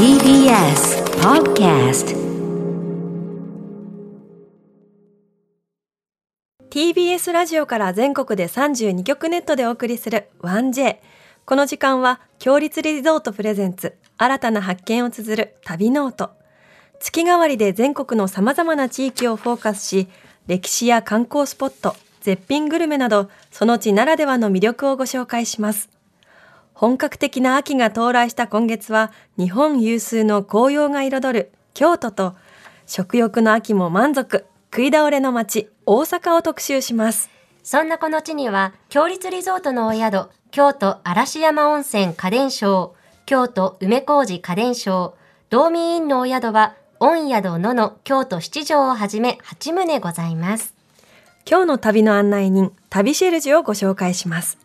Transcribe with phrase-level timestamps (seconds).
[0.00, 2.16] TBS Podcast
[6.70, 10.96] TBS ラジオから全国で32局ネットでお送りする 1J
[11.44, 16.30] この時間は共立リゾートプレゼンツ新たな発見を綴る旅ノート。
[16.98, 20.08] 月替わりで全国の様々な地域をフォーカスし
[20.46, 25.99] 歴史や観光スポット絶品グルメなどその地ならではの魅力をご紹介します。
[26.74, 32.34] 本格的な秋が到来した今月は日本有数の紅葉が彩る京都と
[32.86, 37.30] 食欲の秋も満足食い倒れの街大阪を特集します
[37.62, 42.94] そんなこの地には、強立リゾートのお宿、京都嵐山温泉家電商、
[43.26, 45.14] 京都梅小路家電商、
[45.50, 50.74] 道民院のお宿は、御宿のの京都七条をはじめ8棟ございます。
[51.48, 54.58] 今日の旅の案内人旅シェルジュをご紹介します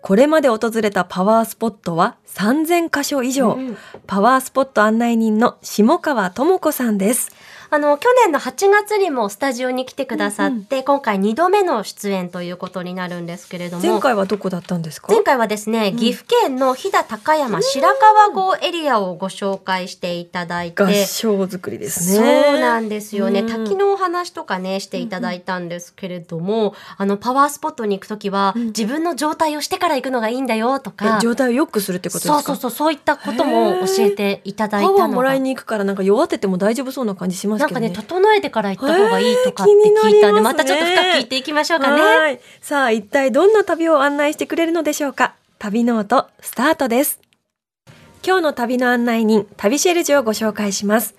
[0.00, 3.76] これまで訪れたパワースポットは3000カ所以上、うん。
[4.06, 7.30] パワースポット案内人の下川智子さんです
[7.70, 13.82] あの、去年の8月にもスタジオに来てくださって、今回2度目の出演ということになるんですけれども。
[13.86, 15.12] 前回はどこだったんですか？
[15.12, 23.40] 前回はですね、岐阜県の飛騨高山白川郷エリアをご紹介していただいて、合掌作りですそうねなんですよね。
[23.40, 23.48] うん。
[23.66, 32.42] 滝のお話とかね、していただいたんですけれども、あの、パワースポットに行くときは、自分の状態をしてから行くのがいいんだよとか、え状態を良くするってことですか？
[32.42, 35.04] そうそうそう、そういったことも教えていただいたパのが。
[35.04, 37.88] ワーもらいに行くからなんか弱ってても大丈夫そうな感じしますけどね。
[37.88, 42.00] なんかね、整えてから行った方がいいとかって聞いたんで、またちょっと深く聞いていきましょうかね。
[42.00, 45.34] はいさあ一体どんな旅を案内してくれるのでしょうか。
[45.58, 47.20] 旅ノートスタートです。
[48.26, 51.14] 今日の旅の案内人旅シェルジュをご紹介します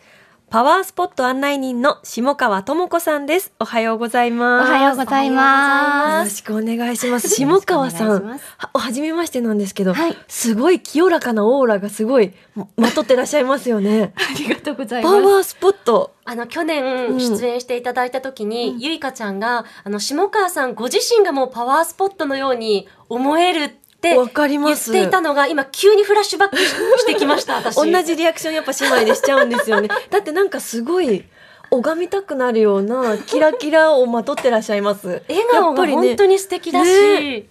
[0.49, 3.53] パワースポット案内人の下川智子さんです。
[3.59, 4.71] おはようございおます。
[4.71, 7.29] はようございよまろしくお願いします。
[7.29, 8.39] 下川さんは
[8.73, 10.17] おはじめましてなんですけど、はい。
[10.27, 12.33] すごい清らかなオーラがすごい
[12.77, 14.11] まとってらっしゃいますよね。
[14.17, 15.21] ありがとうございパます。
[15.21, 16.15] ワースポット。
[16.25, 27.75] あの、去うん年出演していただいた時に、ゆいかちゃんが、あの、下川さんご自身がもうパワースポットのように思えるってわかり言っますていたのが、今急にフラッシュバックししてきました、 私。
[27.75, 29.89] 同じリアクションやっぱ姉妹でしちゃうんですよね。
[30.09, 31.25] だってなんかすごい
[31.69, 35.21] 拝みたくなるようなキラキラをまとってらっしゃいます。
[35.27, 37.45] 笑顔が本当に素敵だし、ね。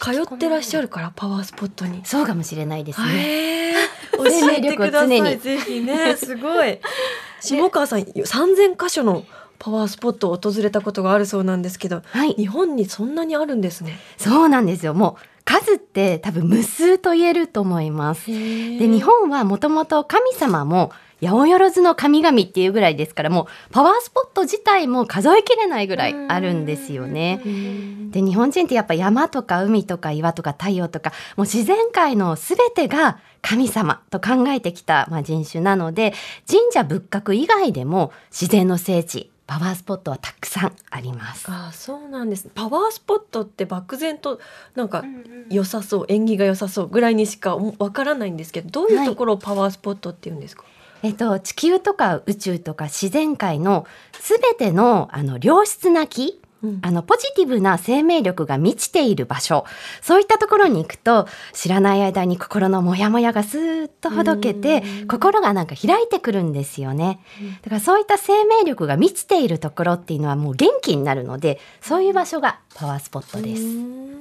[0.00, 2.02] 通ってらっしゃるからパワースポットに。
[2.04, 3.74] そうかもしれないですね。
[4.16, 5.38] 教えて力くださいを常に。
[5.38, 6.16] ぜひね。
[6.16, 6.78] すごい。
[7.40, 9.24] 下川さん3000箇所の
[9.58, 12.34] パワースポットを訪れたことがあるそうなんですけど、はい。
[12.34, 13.98] 日本にそんなにあるんですね。
[14.16, 14.94] そうなんですよ。
[14.94, 18.26] もう数って多分無数と言えると思います。
[18.26, 20.92] で、日本はもともと神様も
[21.22, 27.40] 八百万の神々っていうぐらいですから、もうパワースポット自体も数えきれないぐらいあるんですよね。
[28.10, 36.14] で日本人ってやっぱ山とか海とか岩とか太陽とかもう自然界の全てが神様と考えてきた、まあ、人種なので
[36.50, 41.50] 神社仏閣以外でも自然の聖地パワースポットはたくさんあります。
[41.50, 42.50] ああそうなんです。
[42.54, 44.40] パワースポットって漠然と
[44.74, 45.02] なんか
[45.48, 50.64] 良さそう縁起が良さそうぐらいにしかわからないんですけどどういうところをパワースポットって言うんですか、
[51.02, 53.86] えっと、地球とか宇宙とか自然界の
[54.20, 56.47] 全てのあの良質な木うん
[56.82, 59.64] あのポジティブな生命力が満ちている場所。
[60.02, 65.08] そういったところに行くと知らない間に心のモヤモヤがスーッとほどけてうん。
[65.08, 67.20] 心がなんか開いてくるんですよね。
[67.62, 74.17] だからそういった生命力が満ちているところっていうのはもう元気になるのでそういう場所がパワースポットです。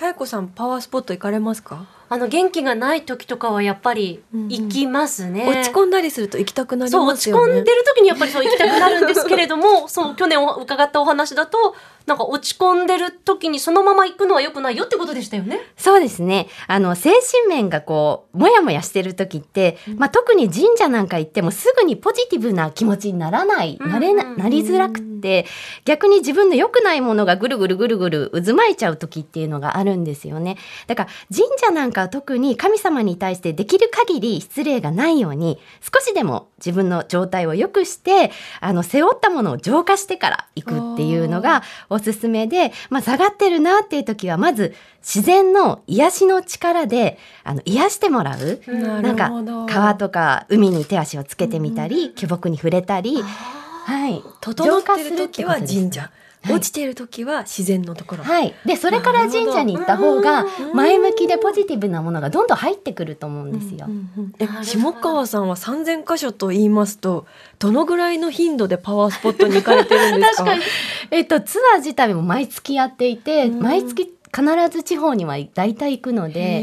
[0.00, 5.46] 妙子さんパワースポット行かれますか、あの、元気がない時とかはやっぱり行きますね。
[5.46, 7.42] 落ち込んだりすると行きたくなりますよね。
[7.42, 11.76] 落ち込んでる時にやっぱりそう行きたくなるんですけれども、 そう、去年お伺ったお話だと、
[12.10, 15.60] なんか落ち込んでる時にそのまま行くのは良くないよってことでしたよね。
[15.76, 16.48] そうですね。
[16.66, 25.46] あの、精神面がこう、もやもやしてる時って、まあ、特に神社なんか行ってもすぐにポジティブな気持ちにならない、うんなれな、うんなりづらくって、
[25.84, 30.56] 逆に自分の良くないものがぐるぐるぐるぐる渦巻いちゃう時っていうのがあるんですよね。
[30.88, 48.60] だから、神社なんかは特に神様に対してできる限り失礼がないように、少しでも自分の状態を良くして、あの、背負ったものを浄化してから行くっていうのがおすすめで、まあ、下がってるなっていう時は、まず、自然の癒しの力で、あの、癒してもらう。
[48.66, 49.30] ななんか
[49.72, 54.22] 川とか海に手足をつけてみたり、巨木に触れたり、はい。
[54.40, 56.10] 整ってる時は神社、はい
[56.48, 58.54] 落ちてる時は自然のところ、はい。
[58.64, 63.86] で、それから神社に行った方が、前向きでポジティブなものがどんどん入ってくると思うんですよ。
[63.88, 67.26] うんうんえ下川さんは3000箇所と言いますと
[67.58, 70.44] どのぐらいの頻度でパワースポットに行かれてるんですか？
[70.46, 70.62] 確かに。
[71.10, 73.60] えっと、ツアー自体も毎月やっていて、うん。
[73.60, 76.60] 毎月必ず地方には大体行くので、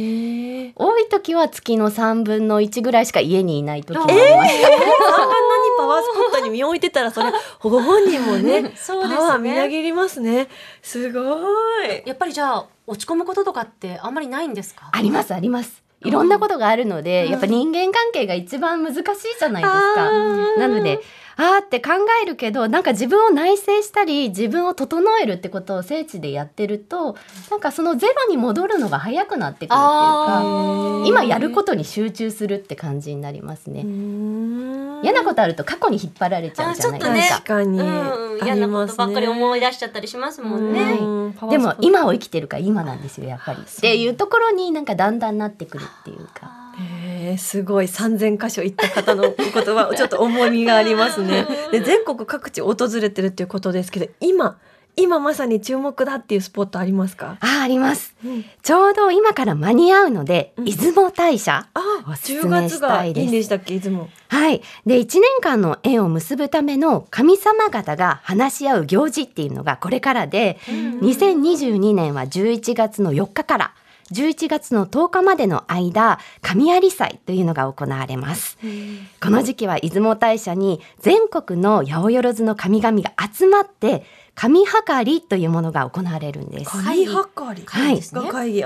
[0.75, 4.55] 多い時は月の3分の1ぐらいしか家にいない時もあえります。
[4.55, 7.31] 3 分の2パワースポットに身を置いてたらそれ
[7.61, 10.47] ご本人もね そうですねパワーみなぎりますね
[10.81, 14.89] すごいやっぱりじゃあ落ち込むこととかってあんまりないんですか？
[14.91, 15.83] ありますあります。
[16.03, 19.03] いろんなことがあるので、うんやっぱ人間関係が一番難しい
[19.39, 20.11] じゃないですか。
[20.59, 20.99] なので、
[21.37, 21.91] あーって考
[22.23, 27.15] えるけど、なんか自分を内省したり、自分を整えるってことを聖地でやってると、
[27.49, 33.81] なんかそのゼロに戻るのが早くなってくるっていうか、あ今やることに集中するって感じになりますね。
[35.03, 37.35] 嫌嫌なことあると過去に引っ張られちゃうじゃないあですか。
[37.35, 40.97] 確かに、うん、あ嫌なことばっかり思い出しちゃったりしますもんね。
[40.99, 41.49] うん。
[41.49, 43.59] でも今を生きてるから今なんですよやっぱり。
[43.61, 46.51] っていうところになんかだんだんなってくるっていうか。
[47.37, 51.45] すごい3,000箇所行った方の言葉 ちょっと重みがありますね。
[51.71, 54.57] で全国各地訪れてるっていうことですけど今
[54.99, 58.15] 今まさに注目だっていうスポットありますか、ああります。
[58.63, 61.67] ちょうど今から間に合うので、うん出雲大社。
[61.75, 63.75] あおすす10め月したいですがいいんでしたっけ？
[63.75, 64.09] いつも。
[64.29, 64.63] はい。
[64.87, 73.73] で、1年間の縁を結ぶための神様方が話し合う行事っていうのがこれからで、2022年は11月の4日から
[74.11, 78.57] 11月の10日までの間、神有祭というのが行われます。
[79.21, 84.03] この時期は出雲大社に全国の八百万の神々が集まって、
[84.37, 86.71] 神計りというものが行われるんです。
[86.71, 87.65] 神計り。
[87.65, 88.01] はい。
[88.01, 88.63] が会議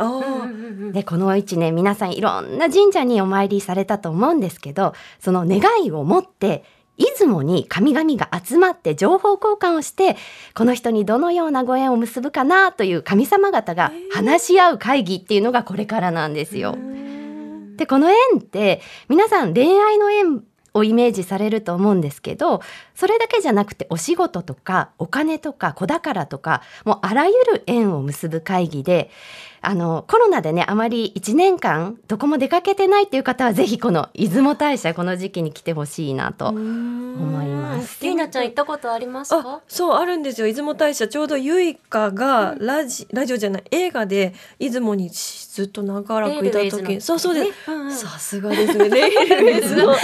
[0.92, 6.66] でこの一年皆さんいろんな神社にお参りされたと思うんですけどその願いを持って
[7.02, 10.18] 出雲に神々が集まって情報交換をして
[10.54, 16.78] この人にどのようなご縁を結ぶかなという神様方が話し合う会議っていうのがこれからなんですよ。
[17.78, 20.44] でこの縁って皆さん恋愛の縁
[20.74, 22.62] をイメージされると思うんですけど
[22.96, 29.10] それだけじゃなくてお仕事とかお金とか子宝とかもうあらゆる縁を結ぶ会議で
[29.64, 38.04] あのコロナでねあまり1年間どこも出かけてないっていう方はぜひこの出雲大社この時期に来てほしいなと思います。
[38.04, 39.62] ゆいなちゃん行ったことありますあか？
[39.68, 40.48] そうあるんですよ。
[40.48, 47.00] 出雲大社ちょうどゆいかがラジ、ラジオじゃない映画で出雲にずっと長らくいた時。
[47.02, 48.90] そうそうです、さすがですね。
[48.90, 49.96] レイルウェイズの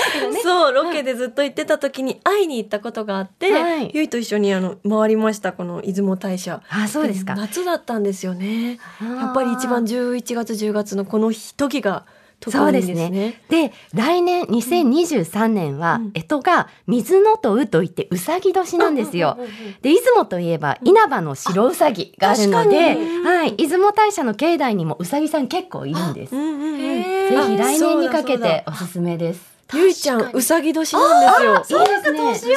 [0.43, 3.91] そうロケでずっと行ってた時に会いに行ったことがあって、はい。
[3.93, 6.61] ゆいと一緒にあの回りましたこの出雲大社。
[6.69, 7.35] あそうですか。
[7.35, 8.77] 夏だったんですよね。
[9.01, 12.05] ややっぱり一番11月10月のこの時が
[12.39, 13.41] 特そうでにいいですすねね。
[13.49, 19.37] で来年2023年はうん干支が水のとうといってうさぎ年なんですよ。
[19.81, 26.31] で出雲といえば稲葉の白うさぎがあるので、はい、出雲大社の境内にもうさぎさん結構いるんです。
[26.35, 26.37] ぜ
[27.47, 29.57] ひ来年にかけておすすめです。
[29.73, 31.79] ゆいちゃんうさぎ年なんですよ。
[31.79, 32.17] いいですね。
[32.17, 32.55] そうなんですよ。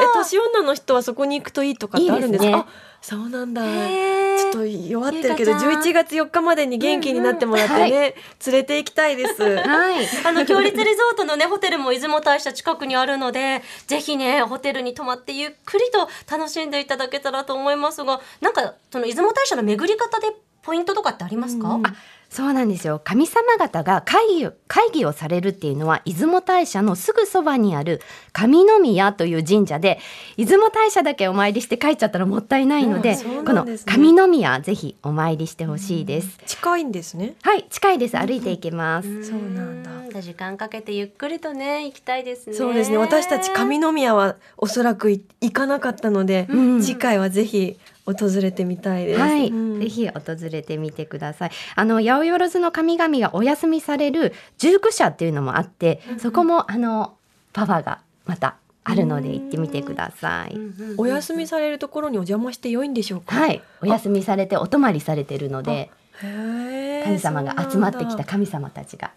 [0.00, 2.46] え、年女の人はそこに行くといいとかってあるんですか？
[2.46, 2.66] いいですねあ、
[3.02, 3.62] そうなんだ。
[3.62, 8.12] ちょっと弱ってるけど、ゆいかちゃん11月4日までに元気になってもらってね、うんうん
[8.46, 9.42] 連れて行きたいです。
[9.42, 10.08] はい。
[10.24, 21.94] あの強立リゾートのねホテルも出雲大社近くにあるのでぜひねホテルに泊まってゆっくりと楽しんでいただけたらと思いますがなんかその出雲大社の巡り方でポイントとかってありますか、うんあ
[22.30, 23.00] そうなんですよ。
[23.02, 28.00] 神様方が会議を会議をされるっていうのは出雲大社のすぐそばにある
[28.32, 29.98] 上宮という神社で
[30.36, 36.38] 出雲大社だけお参りして帰っちゃったらもったいないので、うんそうこのなんですね上宮ぜひお参りしてほしいです。
[36.46, 37.34] 近いんですね。
[37.42, 38.16] はい、近いです。
[38.16, 39.24] 歩いていけます。
[39.24, 42.98] そうなんだだ時間かけてゆっくりとね行きたいですねそうですね。
[42.98, 49.20] 私たち上宮はおそらくい行かなかったので、うん次回はぜひ訪れてみたいです。
[49.20, 51.50] はい、うんぜひ訪れてみてください。
[51.74, 57.14] あの八百万の神々がお休みされる十九社っていうのもあって、そこもあの
[57.52, 60.56] パワーがまたあるので行ってみてください。
[60.98, 63.36] お休みされるところにお邪魔して良いんでしょうか？
[63.36, 65.90] はい、お休みされてお泊まりされてるので、
[66.22, 66.69] へー
[67.10, 69.10] 神様が集まってきた神様たちが、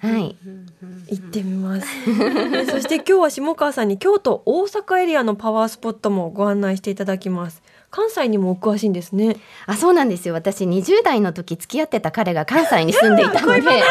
[0.00, 0.36] はい、
[1.08, 1.86] 行ってみます。
[2.70, 7.62] そして今日は下川さんに京都大阪エリアのパワースポットもご案内していただきます。
[7.94, 9.36] 関西にもお詳しいんですね。
[9.66, 10.34] あ、そうなんですよ。
[10.34, 13.82] 私20代の時付き合ってた彼が関西に住んでいたので、 昼間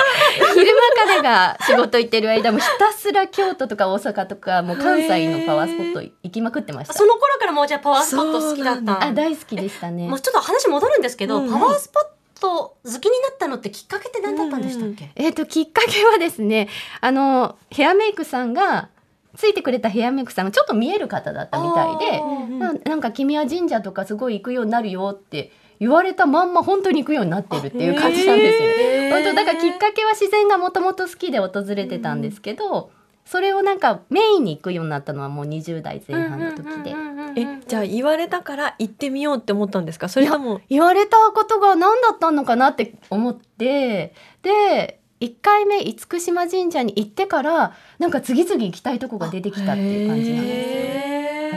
[1.07, 7.05] 彼が仕事行ってる間もひたすら京都とか大阪とかもう関西のパワースポット行きまくってましたそ。
[7.05, 10.19] の頃からもうじゃあパワースポット好きだったあ、大好きでしたねもう。
[10.19, 12.03] ちょっと話戻るんですけど、うんパワースポッ
[12.43, 16.67] ト好きになったのってきっかけって何だったんでしたっけ、えっ、ときっかけはですね、
[16.99, 18.89] あのヘアメイクさんが
[19.37, 22.21] ついてくれたヘアメイクさんがちょっと見える方だったみたいで、
[22.59, 29.11] ななんか君は神社とかすごい行くようになるよって言われたまんま本当に行くようになってるっていう感じなんですよね。
[29.11, 32.91] 本当だからきっかけは自然がもともと好きで訪れてたんですけど、
[33.25, 36.93] それをなんかメインに行くようになったのはもう20代前半の時で。
[37.35, 40.07] え、じゃあ言われたから行ってみようって思ったんですか？
[40.09, 40.61] それとも？
[40.69, 44.13] 言われたことが何だったのかなって思って
[44.43, 51.12] で1回目厳島神社に行ってからなんか次々行きたいとこが出てきたっていう感じなんですへー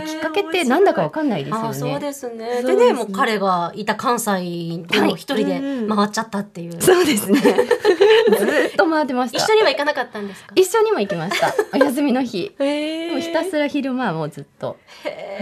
[0.07, 1.99] きっかけってなんだかわかんないですよあそうね。
[2.01, 2.61] ですね。
[2.61, 6.81] そうですねでね、もう彼がいた関西でも一人で回っちゃったっていう。
[6.81, 7.41] そうですね。
[8.39, 9.39] ずーっと回ってました。
[9.39, 10.53] 一緒には行かなかったんですか？
[10.55, 11.55] 一緒にも行きました。
[11.75, 12.53] お休みの日。
[12.59, 14.77] もうひたすら昼間はもうずっと。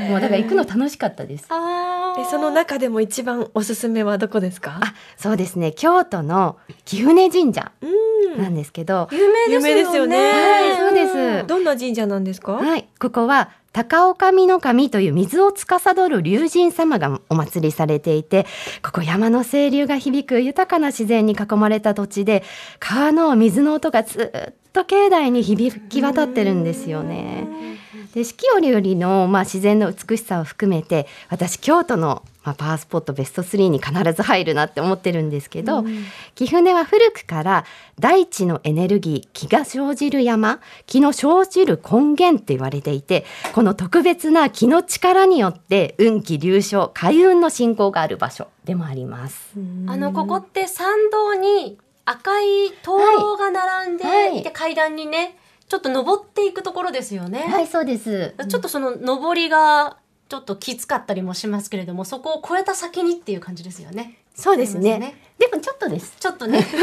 [0.09, 1.47] もうだから行くの楽しかったです。
[1.49, 4.81] あえその中でも一番おすすめはどこですか？
[4.83, 5.73] あ、そうですね。
[5.73, 7.87] 京都の貴船神社う
[8.39, 9.61] んなんですけど、有名ですよね。
[9.61, 12.53] 有名ですよねはいそうですどんな神社なんですか？
[12.55, 18.47] はい、ここは高岡美の神という水を司る龍神様がお祭りされていて、
[18.83, 22.45] ここ山の清流が響く豊かな自然に囲まれた土地で、
[22.79, 27.49] 川の水の音がずっと境内に響き渡ってるんですよね。
[28.15, 35.85] で四季折々の、まあ、自然の美しさを含めて私京都の、まあ、パワースポットベスト3に必ず入るなって思ってるんですけど、
[36.35, 37.65] 貴船は古くから
[37.99, 43.25] 大地のエネルギー気が生じる山気の生じる根源って言われていて
[43.55, 49.53] この特別な気の力によって運気流昇開運の進行がある場所でもあります。
[49.87, 54.31] あのここって参道に赤い灯籠が並んでいて、はい。
[54.33, 54.53] はい。
[54.53, 57.41] 階段にねちょっと登っていくところですよね。
[57.41, 58.35] はいそうです。
[58.49, 59.97] ちょっとその登りが
[60.35, 64.19] ちょっときつかったりもしますけれどもそこを越えた先にっていう感じですよね。
[64.35, 65.15] そうですね。
[65.39, 66.17] すでもちょっとです。
[66.19, 66.67] ちょっとね。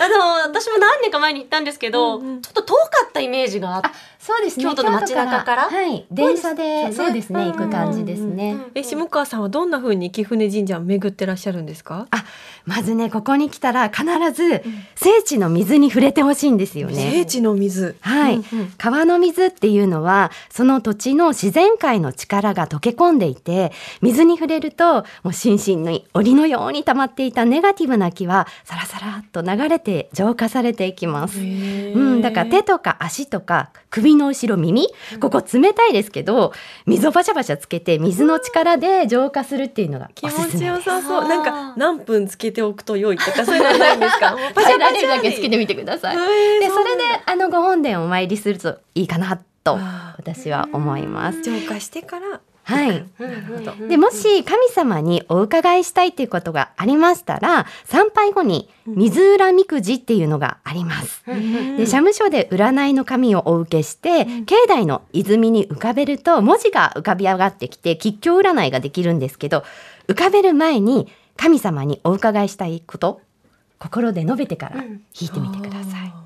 [0.00, 2.42] あの私も何年か前に行ったんですけど、うんうん。
[2.42, 4.64] ちょっと遠かったイメージがあってあそうですね。
[4.64, 5.68] 京都の街中から。
[5.68, 6.06] はい。
[6.12, 7.52] 電車そうでそうですねうん。
[7.52, 8.56] 行く感じですね。
[8.76, 12.06] え下川さんはどんな風に貴船神社を巡ってらっしゃるんですか？
[12.12, 12.24] あ
[12.68, 14.62] まずねここに来たら必ず
[14.94, 17.10] 聖地の水に触れてほしいんですよね。
[17.12, 17.96] 聖地の水。
[18.00, 18.72] はい、うんうん。
[18.76, 23.72] 川の水っていうのはその土地の自然界の力が溶け込んでいて
[24.02, 31.40] 水に触れるともう心身に檻のように溜まっていたネガティブな気はサラサラっと流れて浄化されていきます。
[31.40, 34.88] うん、だから手とか足とか首の後ろ耳
[35.20, 36.52] ここ冷たいですけど
[36.84, 41.28] 水をバシャバシャつけて水の力で浄化するっていうのが気おすすめ持ちよさそう。
[41.28, 44.36] なんか何分つけておくと良いとかそういうのないんですか？
[44.54, 46.16] パシャパシャだけつけてみてください。
[46.16, 49.78] へーでそれであのご本殿をお参りするといいかなと
[50.18, 51.42] 私は思います。
[51.42, 52.90] 浄化してからはい。
[52.90, 53.88] うんうんうん。
[53.88, 61.22] でもし神様にお伺いしたいっていうことがありましたら参拝後に水浦みくじっていうのがあります。
[61.78, 69.64] で社務所で占いの紙をお受けして、境内の泉に浮かべると文字が浮かび上がってきて吉祥占いができるんですけど
[70.08, 71.08] 浮かべる前に
[71.38, 73.20] 神様にお伺いしたいこと
[73.78, 75.02] 心で述べてからうん。
[75.18, 76.12] 引いてみてください。
[76.14, 76.24] あ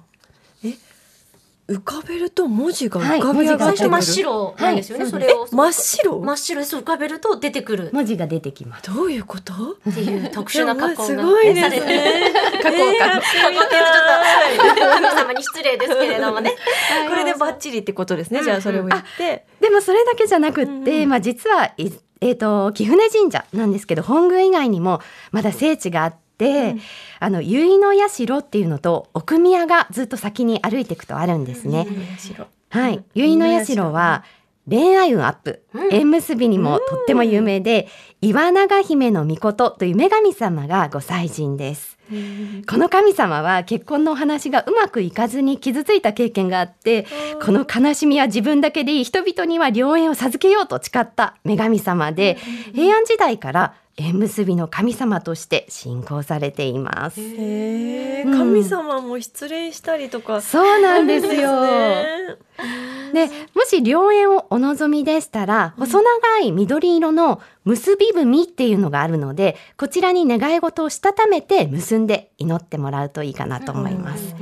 [0.64, 0.70] ー。
[0.70, 0.92] え
[1.68, 5.46] 浮かべると文字がはい浮かび上がってくる、最初真っ白なんですよね、はいそれを。
[5.52, 6.20] 真っ白。
[6.20, 7.90] 真っ白です浮かべると出てくる。
[7.92, 8.92] 文字が出てきます。
[8.92, 9.52] どういうこと？
[9.88, 12.32] っていう特殊な加工がすごいですね。
[12.62, 13.84] 加工 えー加工っていう
[14.64, 16.52] とちょっと神様に失礼ですけれどもね。
[17.08, 19.46] これでバッチリってことですねじゃあそれを言って。
[19.60, 21.08] でもそれだけじゃなくって、うんうん。
[21.10, 21.92] まあ実はい
[22.22, 25.00] えっ、と貴船神社なんですけど本宮以外にも
[25.32, 26.76] まだ聖地があって、
[27.18, 31.86] あの結の社っていうのと奥宮がずっと先に歩いていくとあるんですね。
[32.18, 33.04] 白はい、うん。
[33.14, 34.24] 結の社は
[34.68, 35.92] 恋愛運アップ、うん。
[35.92, 37.88] 縁結びにもとっても有名で、
[38.20, 41.98] 岩永姫の御事という女神様がご祭神です。
[42.68, 47.06] この神様は結婚のお話がうまくいかずに傷ついた経験があって、
[47.44, 52.36] この悲しみは自分だけでいい人々には良縁を授けようと誓った女神様で、
[52.74, 57.20] 平安時代から縁結びの神様として信仰されています。
[57.20, 61.62] 神様も失恋したりとかそうなんですよ。
[63.12, 63.26] ね。
[63.26, 74.34] でもし良縁をお望みでしたら細長い緑色の結び文っていうのがあるのでこちらに願い事をしたためて結んで祈ってもらうといいかなと思います。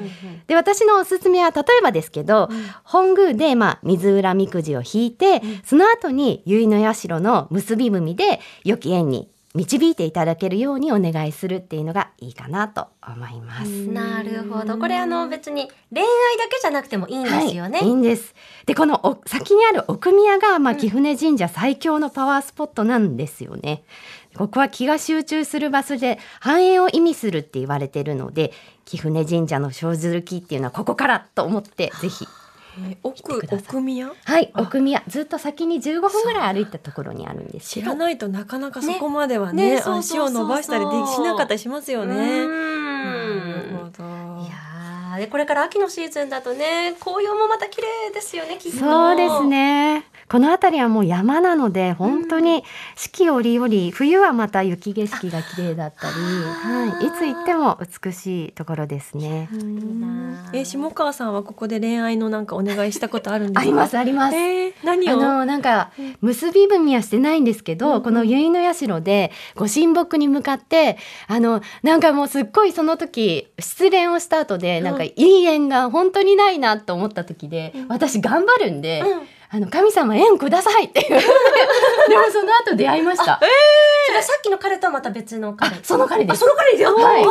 [0.47, 2.49] で私のおすすめは例えばですけど、
[2.83, 13.69] 本宮で、まあ、水浦みくじを引いて、その後に結の社の結び文で良き縁に導いていただけるようにお願いするっていうのがいいかなと思います。
[13.89, 16.07] なるほどこれあの別に恋愛
[16.39, 18.35] だけじゃなくてもいいんですよね、はい、いいんです。
[18.67, 23.83] で、このお先にある奥宮が、まあ、貴船神社最強のパワースポットなんですよね。
[24.37, 28.53] ここは気が集中する場所で繁栄を意味するって言われてるので、
[28.85, 32.25] 貴船神社の生ずる木っていうのはここからと思って、ぜひ。
[32.89, 33.67] え奥来てください。
[33.69, 34.13] 奥宮？
[34.25, 34.63] はい、あ。
[34.63, 37.71] 奥宮、ずっと先に15分ぐらい歩いたところにあるんです。
[37.71, 42.15] 知らないとなかなかそこまではねねね足を伸ばしたりでしなかったりしますようね。
[42.15, 42.49] ん。
[42.49, 44.05] なるほど。
[44.45, 48.79] いやーでこれから秋のシーズンだとね紅葉もまた綺麗ですよねきっと。
[48.79, 50.05] そうですね。
[50.31, 52.63] この辺りはもう山なので本当に
[52.95, 59.49] 四季折々冬はまた雪景色が綺麗だったり、はい、いつ行っても美しいところですね。
[60.53, 63.61] え下川さんはここで恋愛のなんかお願いしたことあるんですか？
[63.61, 64.37] ありますあります。
[64.37, 65.13] えー、何を？
[65.15, 70.97] あのなんか結び文はしてないんですけど、この結の社でご神木に向かって
[71.27, 79.03] あのなんかもうすっごいその時失恋をした後でなんかいい縁が本当にないなと思った時で、私頑張るんで。
[79.53, 81.05] あの神様縁くださいって。
[81.09, 81.27] 言って
[82.09, 83.41] でもその後出会いました。
[83.41, 85.77] それはさっきの彼とはまた別の彼。
[85.83, 86.37] その彼です。
[86.37, 87.27] あその彼ではい。
[87.27, 87.31] お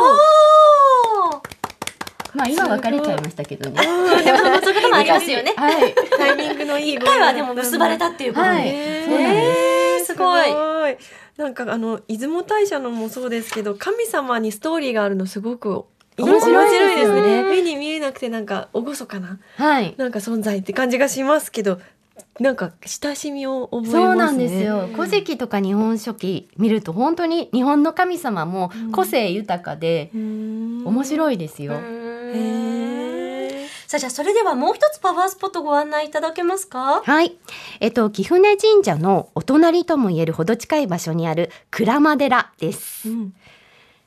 [2.34, 3.80] まあ今別れちゃいましたけどね。
[4.22, 5.54] でもそういうこともありますよね。
[5.56, 5.94] はい。
[5.94, 8.62] タイミングのいい一回はでも結ばれたっていうことで、はい。
[8.66, 9.60] えーそうなんです。
[9.60, 10.50] えーすごい。
[10.50, 10.96] い
[11.38, 15.84] なんかあの出雲大社のもそうですけど神様にストーリーがあるのすごく
[16.18, 17.44] 面白いですよね。
[17.44, 19.94] 目に見えなくてなんか厳かなはい。
[19.96, 21.80] なんか存在って感じがしますけど
[22.38, 24.88] なんか親しみを覚えますねそうなんですよ。
[24.92, 31.74] 古事記とか日本書紀見ると本当に日本の神様も個性豊かで面面白いですよ。
[33.86, 37.02] さあじゃあそれではもう一つパワースポットご案内いただけますか？
[37.04, 37.36] はい。
[37.80, 43.08] えっと、貴船神社のお隣とも言えるほど近い場所にある鞍馬寺です。
[43.08, 43.34] うん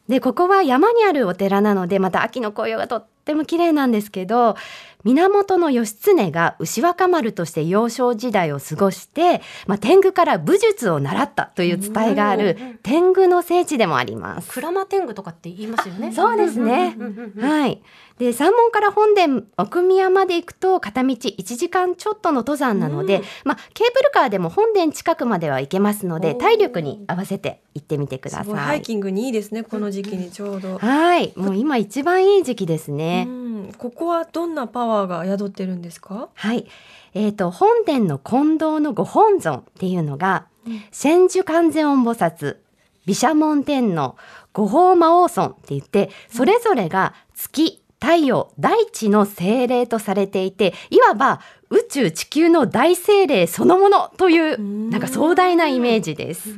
[0.09, 4.55] で、ここは山にあるお寺なので、また秋の紅葉がとっても綺麗なんですけど、
[5.03, 14.49] 源義経が牛若丸として幼少時代を過ごして、まあ、天狗から武術を習ったという伝えがある天狗の聖地でもあります。
[14.59, 16.95] 鞍馬天狗とかって言いますよねそうですね
[17.39, 17.81] はい。
[18.17, 28.75] で、山門から本殿奥宮まで行くと片道1時間ちょっとの登山なので、うんまあケーブルカーでも本殿近くまでは行けますので、体力に合わせて行ってみてくだすごいハ。
[28.75, 33.12] イキングにいいですねこの時期にちょうど、はい、もう今一番いい時期ですね。
[33.21, 36.29] うん、ここはどんなパワーが宿ってるんですか？
[36.33, 36.65] はい。
[37.13, 40.81] えっ、と本殿の金堂のご本尊っていうのが、うん。
[40.91, 42.57] 千手観世音菩薩、
[43.05, 44.15] 毘沙門天皇、
[44.53, 51.39] 五宝魔王尊って言って、それぞれが月、太陽、大地の精霊とされていて、いわば
[51.69, 54.89] 宇宙地球の大精霊そのものという、ん。
[54.89, 56.49] なんか壮大なイメージです。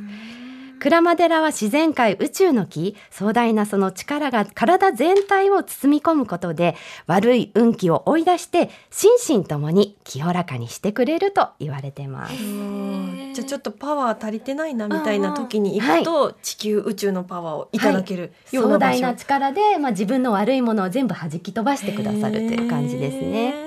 [0.86, 2.94] 鞍馬寺は自然界宇宙の木。
[3.10, 12.34] 壮大なその力が体全体を包み込むことで悪い運気を追い出して心身ともに清らかにしてくれると言われてます。
[12.34, 23.65] うんじゃあちょっとパワー足りてないなみたいな時に行くと、地球宇宙のパワーをいただけるよう壮な場所、大な力で、まあ、自分の悪いものを全部弾き飛ばしてくださるという感じですね。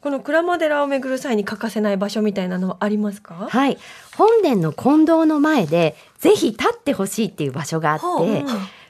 [0.00, 3.48] この鞍馬寺を巡る際に欠かせない場所みたいなのはありますか？
[3.50, 3.78] はい、
[4.16, 8.32] 本殿の金堂の前でぜひ立ってほしいっていう場所があって、ほうう。
[8.32, 8.46] ん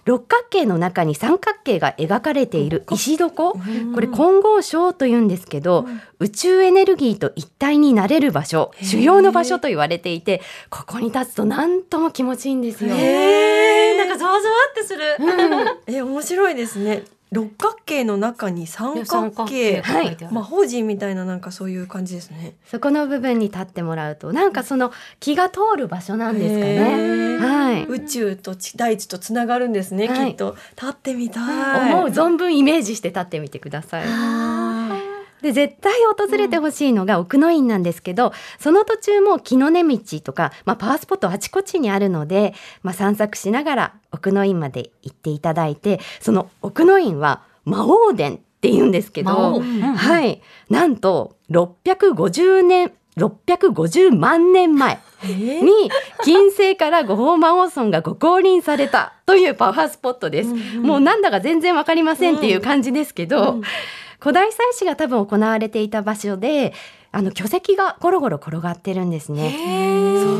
[0.06, 3.92] 六角形の中に三角形が描かれている石床、うん。
[3.94, 5.86] これ金剛礁と言うんですけど、
[6.18, 8.86] 宇宙エネルギーと一体になれる場所へー。
[8.86, 12.94] 主要の場所と言われていてここに立つとなんとも気持ちいいんですよ。
[12.96, 15.02] えー、なんかざわざわってする、
[15.86, 17.04] え面白いですね。
[17.32, 22.54] 六角形の中に三角形、はい魔法陣みたいななんかそういう感じですね。
[22.66, 26.80] そこの部分に立ってもらうとなんかその気が通る場所なんですかへね。
[27.38, 31.40] ーはい宇宙と地大地とつながるんですね、はいきっと立ってみた
[31.88, 31.94] い。
[31.94, 34.06] 思う存分イメージして立ってみてください。
[35.40, 50.42] あで絶対訪れてほしいのが奥の院なんですけど、その途中も木の根道とか、まあ、パワースポットあちこちにあるので、まあ、散策しながら奥の院まで行っていただいてその奥の院は魔王殿って言うんですけど、うんはい。
[50.68, 55.90] なんと650年650万年前に
[56.24, 60.50] 金星から五宝魔王尊がご降臨されたというパワースポットです。
[60.50, 60.82] うんうん。
[60.82, 63.62] もうなんだか全然わかりませんっていう感じですけど、うん
[64.20, 66.72] 古代祭祀が多分行われていた場所で
[67.12, 69.56] あの巨石がゴロゴロ転がってるんですね。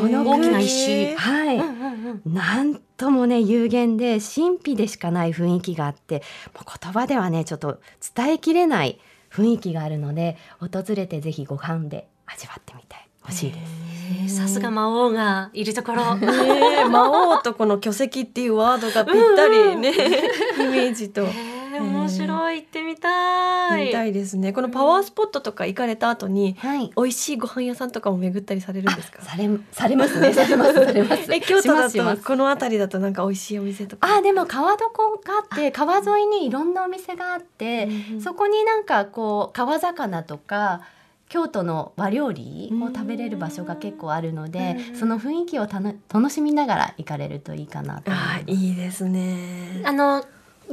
[0.01, 6.23] その大きな石はい、うんうんうんなんともね有限で神秘でしかない雰囲気があって
[6.55, 7.81] もう言葉ではねちょっと
[8.15, 9.01] 伝えきれない
[9.33, 13.73] 雰囲気があるので訪れてぜひご飯で味わってみてほしいです。
[14.23, 16.17] えーさすが魔王がいるところ。
[16.17, 16.29] ね
[16.83, 21.27] え魔王とこの巨石っていうワードがぴったりね、イメージと。
[21.83, 23.87] えー面白い行ってみたい。
[23.87, 24.53] 見たいですね。
[24.53, 26.91] このパワースポットとか行かれた後に、はい。
[26.97, 29.23] 美味しいご飯屋さんとかも巡ったりされるんですか？
[29.23, 30.33] され されますね。
[30.35, 31.33] されますされます。
[31.33, 34.09] え京都だとこの辺りだとなんか美味しいお店とか？
[34.17, 34.87] あでも川床
[35.25, 40.81] があって川沿いにいろんなお店があって、うんうんそこになんかこう川魚とか
[41.29, 49.81] 京都の和料理を食べれる場所が結構あるので、うんその雰囲気を楽しみながら行かれるといいかなと思いますあいいですね。
[49.85, 50.25] あの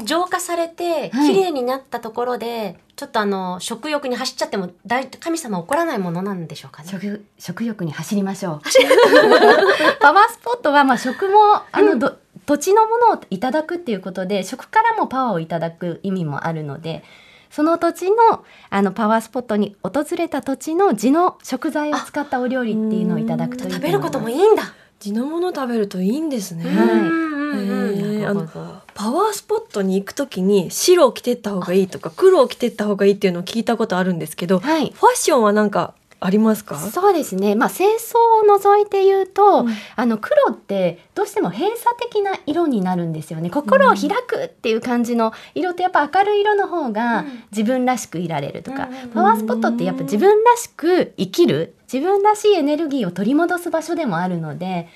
[0.04, 6.90] 浄化されてはい綺麗になったところで、ちょっとあの食欲に走っちゃっても大神様怒らないものなんでしょうかね。
[6.90, 8.62] 食食欲に走りましょう。
[10.00, 17.04] パワースポットはまあ食もあの、ど土地のものをいただくっていうことで食からもパワーをいただく意味もあるので。
[17.50, 24.74] その土地のあのパワースポットに訪れた土地の地の食材を使ったお料理っていうのをいただくといいと食べることもいいんだ。
[25.00, 26.66] 地のもの食べるといいんですね。
[26.66, 34.90] はいうんうんうんへーなるほどパワースポットに行くときに白を着てった方がいいとか黒を着てった方がいいっていうのを聞いたことあるんですけど、フはい。
[34.90, 36.80] ァッションはなんかありますか？
[36.80, 37.54] そうですね。
[37.54, 39.74] まあ清掃を除いて言うと、うん。
[39.96, 43.52] あの黒ってどうしても閉鎖的な色になるんですよね。
[43.52, 47.44] 心を開くっていう感じの色ってやっぱ明るい色の方がうん。
[47.52, 49.10] 自分らしくいられるとか、うん。
[49.12, 54.90] パワースポットってやっぱ自分らしく生きる自分らしいエネルギーを取り戻す場所でもあるので、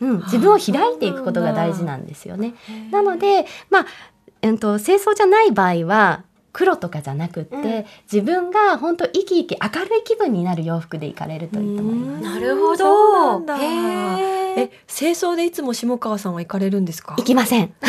[0.00, 2.54] うん、自分を開いていくことが大事なんですよね。
[2.90, 3.86] なのでまあ、
[4.42, 12.22] えっと、清掃じゃない場合は黒とかじゃなくって、うん自分が本当生き生き明るい気分になる洋服で行かれるといいと思います。
[12.22, 13.42] なるほど。
[14.56, 17.14] え、清掃でいつも下川さんは行かれるんですか？
[17.18, 17.74] 行きません。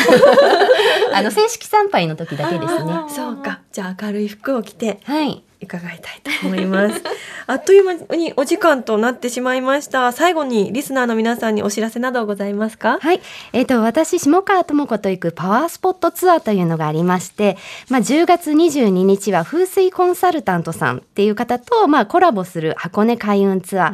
[1.14, 2.92] あの正式参拝の時だけですね。
[3.08, 3.60] そうか。
[3.70, 5.44] じゃあ明るい服を着てはい。
[5.60, 7.02] 伺いたいと思います。
[7.46, 10.12] あっという間にお時間となってしまいました。
[10.12, 12.98] 最後にリスナーの皆さんにお知らせなどございますか？
[13.00, 13.20] はい。
[13.52, 17.56] えっ、と、私、下川智子と行くパワースポットツアーというのがありまして、
[17.88, 23.92] まあ、10月22日は風水コンサルタントさんっていう方と、まあ、コラボする箱根開運ツアー。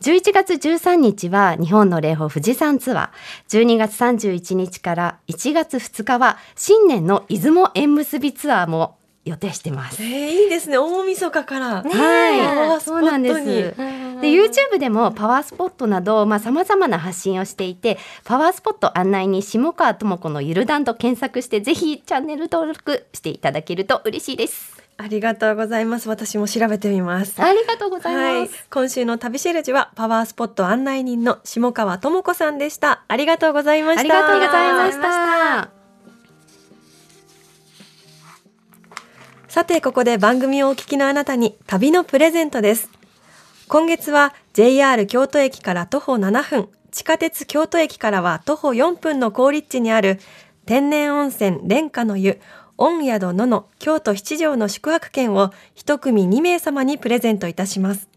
[0.00, 3.64] 11月13日は日本の霊峰富士山ツアー。
[3.64, 8.97] 12月31日から1月2日は新年の出雲縁結びツアーも
[9.28, 10.02] 予定してます。
[10.02, 10.78] えー、いいですね。
[10.78, 11.82] 大晦日から。
[11.82, 13.44] はい、そうなんです。
[14.20, 24.78] で YouTube でもパワースポットなどまあ様々な発信をしていてパワースポット案内に下川智子のゆるだんと検索してぜひチャンネル登録していただけると嬉しいです。
[25.00, 26.08] ありがとうございます。
[26.08, 27.40] 私も調べてみます。
[27.40, 33.04] ありがとうございはいます。、今週の旅シェルジュはパワースポット案内人の下川智子さんでした。
[33.06, 34.00] ありがとうございました。
[34.00, 35.47] ありがとうございました。
[39.58, 42.88] さて、ここで番組をお聞きのあなたに旅のプレゼントです。
[43.66, 50.20] 今月は JR 京都駅から徒歩7分、地下鉄京都駅からは徒歩4分の好立地にある
[50.64, 52.40] 天然温泉蓮華の湯、
[52.76, 58.08] 御宿野の京都七条の宿泊券を一組2名様にプレゼントいたします。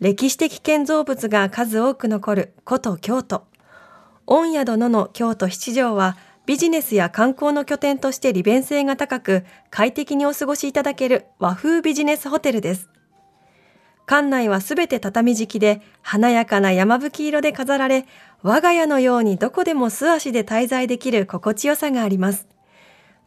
[0.00, 3.44] 歴史的建造物が数多く残る古都京都。
[4.26, 12.90] 御宿野の京都七条はビジネスや観光の拠点として利便性が高く快適にお過ごしいただける和風ビジネスホテルです。
[14.06, 18.06] 館内はすべて畳敷きで華やかな山吹色で飾られ
[18.42, 22.46] 我が家のようにどこでも素足で滞在できる心地よさがあります。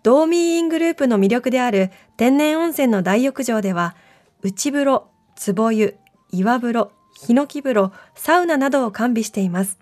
[0.04, 3.96] ドーミーイングループの魅力である天然温泉の大浴場では
[4.44, 5.10] 内風呂、
[5.44, 5.98] 壺湯、
[6.32, 9.80] 岩風呂、ヒノキ風呂、サウナなどを完備しています。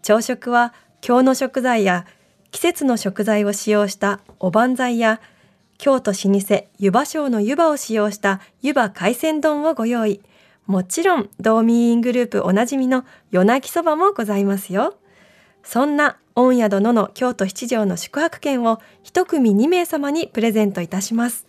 [0.00, 2.06] 朝食は京の食材や
[2.50, 5.20] 季節の食材を使用したおばんざいや
[5.76, 10.20] 京都老舗湯葉省の湯葉を使用した湯葉海鮮丼をご用意。
[10.66, 14.96] もちろん、ドーミーイングループおなじみの夜泣きそばもございますよ。
[15.62, 21.46] そんな御宿野の京都七条の宿泊券を一組2名様にプレゼントいたします。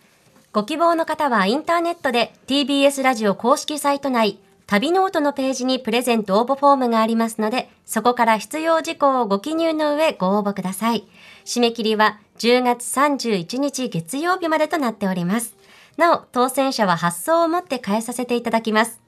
[0.52, 4.38] ご希望の方はインターネットで TBS ラジオ公式サイト内、
[4.70, 11.08] 旅ノートのページにプレゼント応募フォームがありますので、そこから必要事項をご記入の上ご応募ください。
[11.44, 15.56] 締め切りは10月31日月曜日までとなっております。
[15.96, 19.00] なお、当選者は発送をもって代えさせていただきます。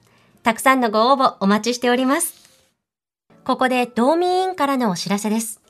[0.43, 2.33] たくさんのご応募お待ちしております。
[3.45, 5.61] ここでドーミーインからのお知らせです。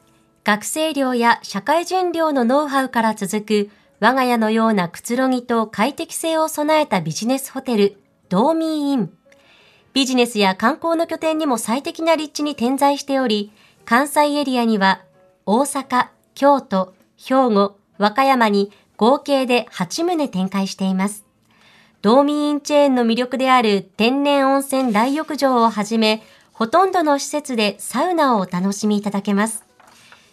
[0.43, 7.97] 学生寮や社会人寮のノウハウから続く我が家のようなくつろぎと快適性を備えたビジネスホテル、
[8.29, 9.13] 道民イン。
[9.93, 13.51] ビジネスや観光の拠点にも最適な立地に点在しており、
[13.85, 15.01] 関西エリアには
[15.45, 21.25] 大阪、京都、兵庫、和歌山に合計で8棟展開しています。
[22.01, 29.63] 道民インチェーンの魅力である天然温泉大浴場をはじめ、ほとんどの施設でサウナをお楽しみいただけます。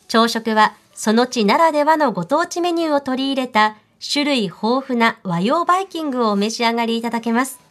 [0.09, 3.77] 朝食はその地ならではのご当地メニューを取り入れた
[4.12, 7.69] 種類豊富な和洋バイキングをお召し上がりいただけます。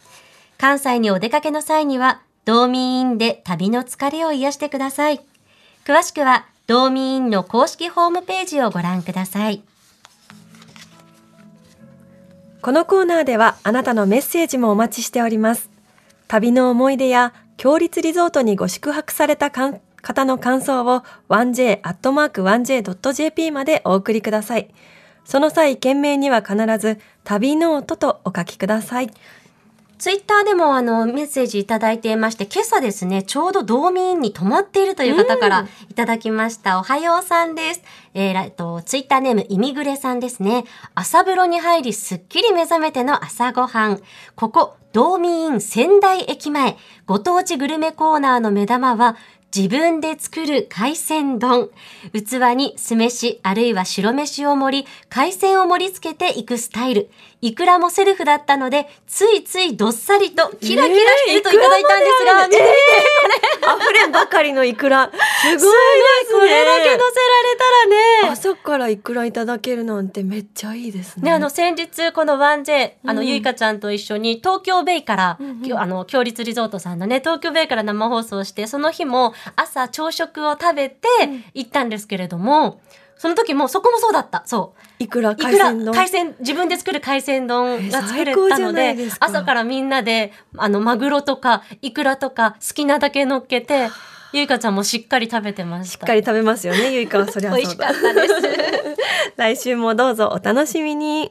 [0.60, 5.22] 関西にお出かけの際には、道民院で旅の疲れを癒してください。
[5.86, 9.62] 詳しくは、道民院の公式ホームページをご覧ください。
[12.60, 15.70] このコーナーではあなたのメッセージもお待ちしております。
[16.28, 19.80] 旅の思い出や、強立リゾートにご宿泊された方
[20.26, 24.68] の感想を 1j.1j.jp までお送りください。
[25.24, 29.10] その際、件名には必ず旅ノートとお書きください。
[30.00, 36.78] ツイッターでもあのメッセージいただいていまして、今朝ですね、ちょうど道民に泊まっているという方からいただきました。
[36.78, 37.82] おはようさんです。
[38.14, 40.64] えーっと、ツイッターネーム、イミグレさんですね。
[40.94, 44.00] 朝風呂に入り、すっきり目覚めての朝ごはん。
[44.36, 49.18] ここ、道民仙台駅前、ご当地グルメコーナーの目玉は、
[49.54, 51.70] 自分で作る海鮮丼。
[52.12, 57.10] 器に酢飯、あるいは白飯を盛り、海鮮を盛り付けていくスタイル。
[57.42, 65.10] いくらもセルフだったので、ついついどっさりとキラキラしてるといただいたんですが、えーいくらまである溢れんばかりのイクラ。
[65.10, 65.70] すごいですね。
[66.32, 67.00] これだけ乗せられ
[67.56, 68.32] たらね。
[68.32, 71.24] 朝からイクラいただけるなんてめっちゃいいですね。
[71.24, 82.80] ね、あの、先日、この 1J、あの、うんゆいかちゃんと一緒に、東京ベイから、うんあの、強立リゾートさんのね、東京ベイから生放送して、その日も、朝朝食を食べてうん行ったんですけれども、
[83.20, 84.44] その時も、そこもそうだった。
[84.46, 84.82] そう。
[84.98, 85.94] いくらいくら海鮮丼？
[85.94, 93.90] 海鮮、自分で作る海鮮丼が作れたので朝からみんなで、あの、マグロとか、イクラとか、好きなだけ乗っけて、
[94.32, 95.98] ゆいかちゃんもしっかり食べてました。
[95.98, 97.66] しっかり食べますよね、ゆいかはそりゃそうだ。
[97.66, 98.34] 美味しかったです。
[99.36, 101.30] 来週もどうぞお楽しみに。